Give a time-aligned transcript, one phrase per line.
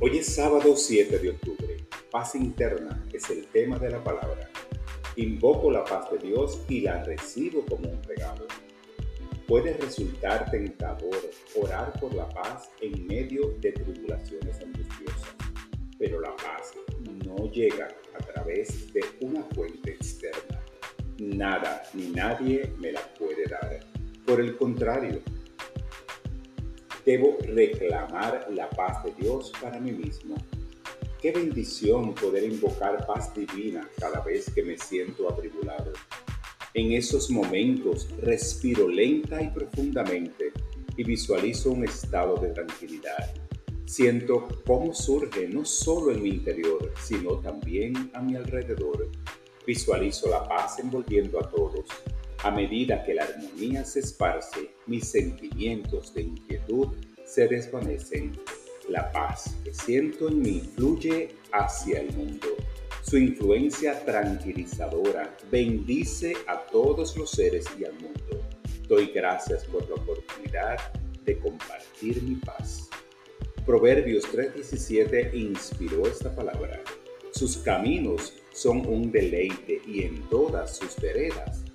[0.00, 1.76] Hoy es sábado 7 de octubre.
[2.12, 4.48] Paz interna es el tema de la palabra.
[5.16, 8.46] Invoco la paz de Dios y la recibo como un regalo.
[9.48, 11.18] Puede resultar tentador
[11.60, 15.34] orar por la paz en medio de tribulaciones angustiosas,
[15.98, 16.74] pero la paz
[17.26, 20.62] no llega a través de una fuente externa.
[21.18, 23.80] Nada ni nadie me la puede dar.
[24.24, 25.22] Por el contrario,
[27.08, 30.36] debo reclamar la paz de Dios para mí mismo.
[31.22, 35.90] Qué bendición poder invocar paz divina cada vez que me siento atribulado.
[36.74, 40.52] En esos momentos respiro lenta y profundamente
[40.98, 43.34] y visualizo un estado de tranquilidad.
[43.86, 49.08] Siento cómo surge no solo en mi interior, sino también a mi alrededor.
[49.66, 51.86] Visualizo la paz envolviendo a todos
[52.44, 56.88] a medida que la armonía se esparce, mis sentimientos de inquietud
[57.24, 58.38] se desvanecen.
[58.88, 62.46] La paz que siento en mí fluye hacia el mundo.
[63.02, 68.42] Su influencia tranquilizadora bendice a todos los seres y al mundo.
[68.86, 70.78] Doy gracias por la oportunidad
[71.24, 72.88] de compartir mi paz.
[73.66, 76.80] Proverbios 3:17 inspiró esta palabra.
[77.32, 81.67] Sus caminos son un deleite y en todas sus veredas.